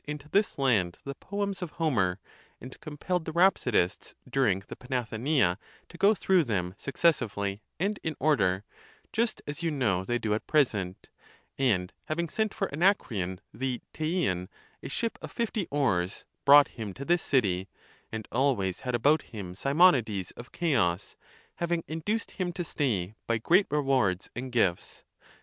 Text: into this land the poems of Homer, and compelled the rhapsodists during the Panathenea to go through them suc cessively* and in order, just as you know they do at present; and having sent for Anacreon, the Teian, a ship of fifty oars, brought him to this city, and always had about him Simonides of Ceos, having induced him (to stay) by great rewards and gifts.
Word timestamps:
into 0.07 0.27
this 0.29 0.57
land 0.57 0.97
the 1.03 1.13
poems 1.13 1.61
of 1.61 1.69
Homer, 1.73 2.19
and 2.59 2.79
compelled 2.81 3.25
the 3.25 3.31
rhapsodists 3.31 4.15
during 4.27 4.61
the 4.67 4.75
Panathenea 4.75 5.59
to 5.89 5.97
go 5.99 6.15
through 6.15 6.43
them 6.43 6.73
suc 6.75 6.95
cessively* 6.95 7.59
and 7.79 7.99
in 8.01 8.15
order, 8.19 8.63
just 9.13 9.43
as 9.45 9.61
you 9.61 9.69
know 9.69 10.03
they 10.03 10.17
do 10.17 10.33
at 10.33 10.47
present; 10.47 11.09
and 11.59 11.93
having 12.05 12.29
sent 12.29 12.51
for 12.51 12.67
Anacreon, 12.73 13.41
the 13.53 13.79
Teian, 13.93 14.47
a 14.81 14.89
ship 14.89 15.19
of 15.21 15.31
fifty 15.31 15.67
oars, 15.69 16.25
brought 16.45 16.69
him 16.69 16.95
to 16.95 17.05
this 17.05 17.21
city, 17.21 17.69
and 18.11 18.27
always 18.31 18.79
had 18.79 18.95
about 18.95 19.21
him 19.21 19.53
Simonides 19.53 20.31
of 20.31 20.49
Ceos, 20.51 21.15
having 21.57 21.83
induced 21.87 22.31
him 22.31 22.51
(to 22.53 22.63
stay) 22.63 23.13
by 23.27 23.37
great 23.37 23.67
rewards 23.69 24.31
and 24.35 24.51
gifts. 24.51 25.03